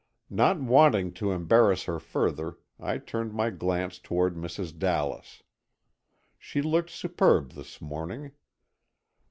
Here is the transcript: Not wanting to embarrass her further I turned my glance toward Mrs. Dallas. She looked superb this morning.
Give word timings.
Not 0.31 0.59
wanting 0.59 1.13
to 1.13 1.31
embarrass 1.31 1.83
her 1.83 1.99
further 1.99 2.57
I 2.79 2.97
turned 2.97 3.35
my 3.35 3.51
glance 3.51 3.99
toward 3.99 4.33
Mrs. 4.35 4.75
Dallas. 4.75 5.43
She 6.39 6.59
looked 6.63 6.89
superb 6.89 7.51
this 7.51 7.79
morning. 7.79 8.31